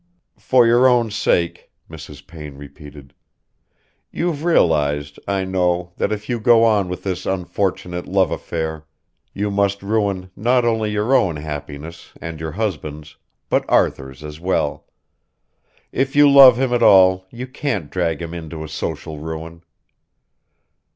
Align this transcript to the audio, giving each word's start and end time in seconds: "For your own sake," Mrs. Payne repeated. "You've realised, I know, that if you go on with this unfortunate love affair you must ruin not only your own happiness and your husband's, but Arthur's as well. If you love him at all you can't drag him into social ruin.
"For 0.39 0.65
your 0.65 0.87
own 0.87 1.11
sake," 1.11 1.69
Mrs. 1.87 2.25
Payne 2.25 2.55
repeated. 2.57 3.13
"You've 4.09 4.43
realised, 4.43 5.19
I 5.27 5.43
know, 5.45 5.93
that 5.97 6.11
if 6.11 6.27
you 6.27 6.39
go 6.39 6.63
on 6.63 6.89
with 6.89 7.03
this 7.03 7.27
unfortunate 7.27 8.07
love 8.07 8.31
affair 8.31 8.87
you 9.31 9.51
must 9.51 9.83
ruin 9.83 10.31
not 10.35 10.65
only 10.65 10.89
your 10.89 11.13
own 11.13 11.35
happiness 11.35 12.13
and 12.19 12.39
your 12.39 12.53
husband's, 12.53 13.17
but 13.47 13.63
Arthur's 13.69 14.23
as 14.23 14.39
well. 14.39 14.87
If 15.91 16.15
you 16.15 16.27
love 16.27 16.57
him 16.59 16.73
at 16.73 16.81
all 16.81 17.27
you 17.29 17.45
can't 17.45 17.91
drag 17.91 18.23
him 18.23 18.33
into 18.33 18.67
social 18.69 19.19
ruin. 19.19 19.61